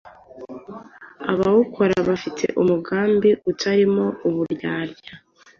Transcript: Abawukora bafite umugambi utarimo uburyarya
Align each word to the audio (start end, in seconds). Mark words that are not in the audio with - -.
Abawukora 1.31 1.95
bafite 2.09 2.43
umugambi 2.61 3.29
utarimo 3.51 4.05
uburyarya 4.27 5.13